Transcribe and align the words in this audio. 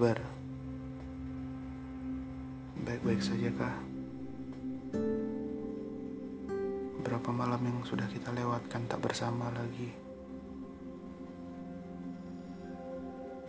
kabar? 0.00 0.16
Baik-baik 2.88 3.20
saja 3.20 3.52
kah? 3.52 3.76
Berapa 7.04 7.28
malam 7.28 7.60
yang 7.60 7.84
sudah 7.84 8.08
kita 8.08 8.32
lewatkan 8.32 8.88
tak 8.88 8.96
bersama 9.04 9.52
lagi? 9.52 9.92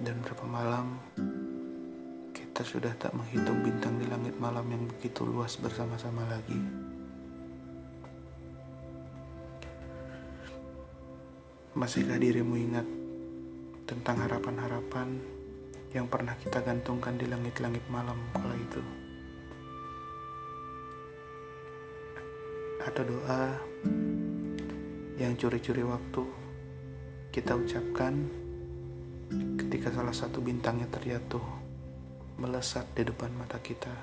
Dan 0.04 0.20
berapa 0.28 0.44
malam 0.44 1.00
kita 2.36 2.68
sudah 2.68 3.00
tak 3.00 3.16
menghitung 3.16 3.64
bintang 3.64 3.96
di 3.96 4.12
langit 4.12 4.36
malam 4.36 4.68
yang 4.68 4.84
begitu 4.92 5.24
luas 5.24 5.56
bersama-sama 5.56 6.28
lagi? 6.28 6.60
Masihkah 11.80 12.20
dirimu 12.20 12.60
ingat 12.60 12.88
tentang 13.88 14.20
harapan-harapan 14.28 15.40
yang 15.92 16.08
pernah 16.08 16.36
kita 16.40 16.64
gantungkan 16.64 17.20
di 17.20 17.28
langit-langit 17.28 17.84
malam 17.92 18.16
kala 18.32 18.56
itu? 18.56 18.82
Ada 22.82 23.02
doa 23.04 23.44
yang 25.20 25.38
curi-curi 25.38 25.84
waktu 25.86 26.24
kita 27.30 27.54
ucapkan 27.56 28.14
ketika 29.60 29.94
salah 29.94 30.16
satu 30.16 30.40
bintangnya 30.40 30.90
terjatuh 30.90 31.44
melesat 32.40 32.88
di 32.98 33.06
depan 33.06 33.32
mata 33.38 33.60
kita. 33.62 33.94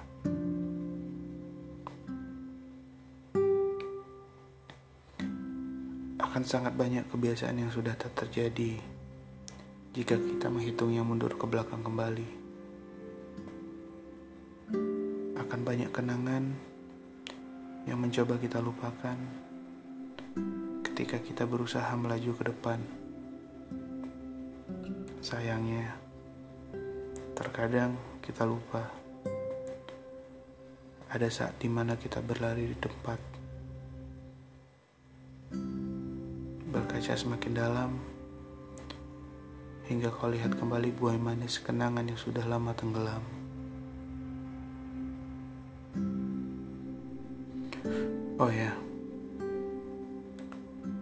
akan 6.29 6.45
sangat 6.45 6.77
banyak 6.77 7.09
kebiasaan 7.09 7.57
yang 7.57 7.73
sudah 7.73 7.97
tak 7.97 8.13
terjadi 8.13 8.98
jika 9.97 10.21
kita 10.21 10.53
menghitungnya 10.53 11.01
mundur 11.01 11.33
ke 11.33 11.49
belakang 11.49 11.81
kembali. 11.81 12.29
Akan 15.41 15.61
banyak 15.65 15.89
kenangan 15.89 16.45
yang 17.89 17.97
mencoba 17.97 18.37
kita 18.37 18.61
lupakan 18.61 19.17
ketika 20.85 21.17
kita 21.25 21.49
berusaha 21.49 21.89
melaju 21.97 22.33
ke 22.37 22.45
depan. 22.53 22.81
Sayangnya, 25.25 25.97
terkadang 27.33 27.97
kita 28.21 28.45
lupa. 28.45 28.93
Ada 31.09 31.33
saat 31.33 31.57
di 31.57 31.73
mana 31.73 31.97
kita 31.97 32.21
berlari 32.21 32.69
di 32.69 32.77
tempat 32.77 33.17
berkaca 36.69 37.17
semakin 37.17 37.53
dalam 37.57 38.18
hingga 39.89 40.13
kau 40.13 40.29
lihat 40.29 40.53
kembali 40.53 40.93
buah 40.93 41.17
manis 41.17 41.65
kenangan 41.65 42.05
yang 42.05 42.21
sudah 42.21 42.45
lama 42.45 42.77
tenggelam. 42.77 43.25
Oh 48.37 48.53
ya, 48.53 48.77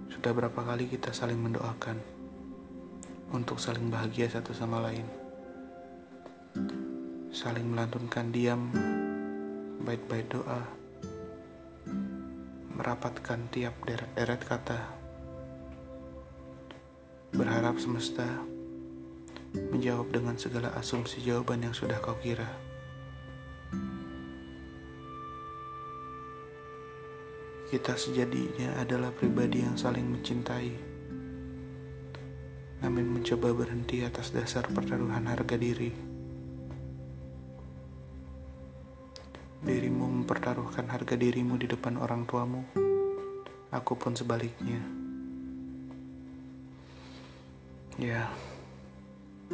sudah 0.07 0.31
berapa 0.31 0.61
kali 0.63 0.87
kita 0.87 1.11
saling 1.11 1.37
mendoakan 1.37 1.99
untuk 3.35 3.59
saling 3.59 3.91
bahagia 3.91 4.31
satu 4.31 4.55
sama 4.55 4.79
lain, 4.79 5.05
saling 7.35 7.67
melantunkan 7.67 8.31
diam, 8.31 8.71
bait-bait 9.83 10.31
doa, 10.31 10.63
merapatkan 12.71 13.51
tiap 13.51 13.75
deret-deret 13.83 14.43
kata 14.47 14.81
Berharap 17.37 17.77
semesta 17.77 18.25
menjawab 19.55 20.11
dengan 20.11 20.35
segala 20.41 20.73
asumsi 20.75 21.23
jawaban 21.23 21.63
yang 21.63 21.75
sudah 21.77 22.01
kau 22.03 22.17
kira. 22.19 22.49
Kita 27.67 27.99
sejadinya 27.99 28.79
adalah 28.79 29.11
pribadi 29.11 29.67
yang 29.67 29.75
saling 29.75 30.07
mencintai, 30.07 30.71
namun 32.79 33.11
mencoba 33.11 33.51
berhenti 33.51 34.07
atas 34.07 34.31
dasar 34.31 34.71
pertaruhan 34.71 35.27
harga 35.27 35.59
diri. 35.59 35.91
Dirimu 39.67 40.23
mempertaruhkan 40.23 40.87
harga 40.87 41.19
dirimu 41.19 41.59
di 41.59 41.67
depan 41.67 41.99
orang 41.99 42.23
tuamu, 42.23 42.63
aku 43.75 43.99
pun 43.99 44.15
sebaliknya. 44.15 44.79
Ya, 47.99 48.31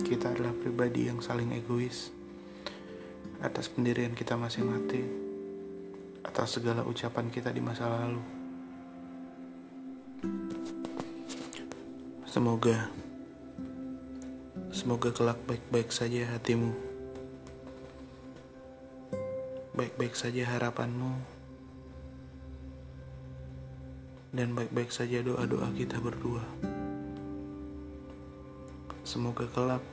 kita 0.00 0.32
adalah 0.32 0.56
pribadi 0.56 1.12
yang 1.12 1.20
saling 1.20 1.52
egois 1.52 2.08
atas 3.44 3.68
pendirian 3.68 4.16
kita 4.16 4.40
masing-masing, 4.40 5.04
atas 6.24 6.56
segala 6.56 6.80
ucapan 6.88 7.28
kita 7.28 7.52
di 7.52 7.60
masa 7.60 7.92
lalu. 7.92 8.22
Semoga, 12.24 12.88
semoga 14.72 15.12
kelak 15.12 15.36
baik-baik 15.44 15.92
saja 15.92 16.32
hatimu, 16.32 16.72
baik-baik 19.76 20.16
saja 20.16 20.48
harapanmu, 20.48 21.12
dan 24.32 24.56
baik-baik 24.56 24.88
saja 24.88 25.20
doa-doa 25.20 25.68
kita 25.76 26.00
berdua. 26.00 26.40
Semoga 29.12 29.44
kelak 29.44 29.84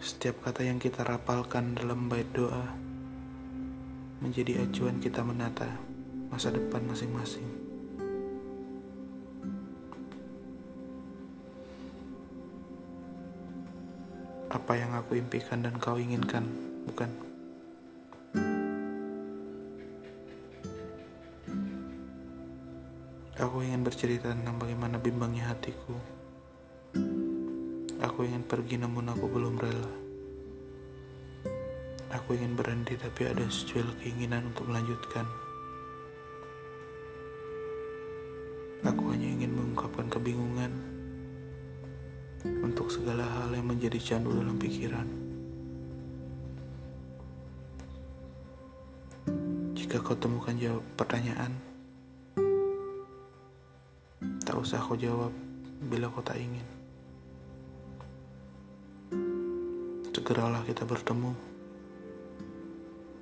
setiap 0.00 0.40
kata 0.40 0.64
yang 0.64 0.80
kita 0.80 1.04
rapalkan 1.04 1.76
dalam 1.76 2.08
bait 2.08 2.24
doa 2.32 2.72
menjadi 4.24 4.64
acuan 4.64 5.04
kita 5.04 5.20
menata 5.20 5.68
masa 6.32 6.48
depan 6.48 6.80
masing-masing. 6.88 7.44
Apa 14.48 14.80
yang 14.80 14.96
aku 14.96 15.20
impikan 15.20 15.60
dan 15.60 15.76
kau 15.76 16.00
inginkan, 16.00 16.48
bukan? 16.88 17.12
Aku 23.36 23.60
ingin 23.60 23.84
bercerita 23.84 24.32
tentang 24.32 24.56
bagaimana 24.56 24.96
bimbangnya 24.96 25.52
hatiku 25.52 26.23
Aku 28.14 28.22
ingin 28.22 28.46
pergi 28.46 28.78
namun 28.78 29.10
aku 29.10 29.26
belum 29.26 29.58
rela. 29.58 29.90
Aku 32.14 32.38
ingin 32.38 32.54
berhenti 32.54 32.94
tapi 32.94 33.26
ada 33.26 33.42
secuil 33.50 33.90
keinginan 33.98 34.54
untuk 34.54 34.70
melanjutkan. 34.70 35.26
Aku 38.86 39.10
hanya 39.10 39.26
ingin 39.34 39.58
mengungkapkan 39.58 40.06
kebingungan 40.14 40.70
untuk 42.62 42.86
segala 42.86 43.26
hal 43.26 43.50
yang 43.50 43.66
menjadi 43.66 43.98
candu 43.98 44.30
dalam 44.30 44.62
pikiran. 44.62 45.10
Jika 49.74 49.98
kau 49.98 50.14
temukan 50.14 50.54
jawab 50.54 50.86
pertanyaan, 50.94 51.50
tak 54.46 54.54
usah 54.54 54.78
kau 54.78 54.94
jawab 54.94 55.34
bila 55.90 56.06
kau 56.14 56.22
tak 56.22 56.38
ingin. 56.38 56.83
Segeralah 60.14 60.62
kita 60.62 60.86
bertemu 60.86 61.34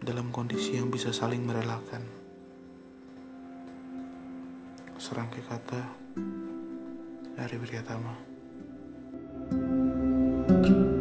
dalam 0.04 0.28
kondisi 0.28 0.76
yang 0.76 0.92
bisa 0.92 1.08
saling 1.08 1.41
merelakan. 1.41 2.04
Serangkai 5.00 5.42
kata 5.48 5.83
dari 7.33 7.56
Priyatama. 7.56 8.15
thank 10.47 10.66
you 10.68 10.91